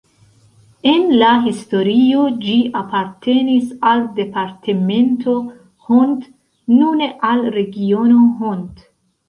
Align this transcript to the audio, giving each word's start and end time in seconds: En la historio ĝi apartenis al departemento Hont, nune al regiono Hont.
En 0.91 1.03
la 1.17 1.27
historio 1.47 2.23
ĝi 2.45 2.55
apartenis 2.79 3.69
al 3.91 4.03
departemento 4.21 5.37
Hont, 5.93 6.27
nune 6.81 7.15
al 7.33 7.49
regiono 7.61 8.29
Hont. 8.43 8.85